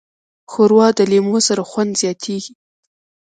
ښوروا 0.51 0.87
د 0.97 0.99
لیمو 1.11 1.39
سره 1.47 1.61
خوند 1.69 1.91
زیاتیږي. 2.01 2.53